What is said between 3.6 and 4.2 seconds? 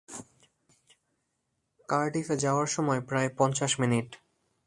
Minute.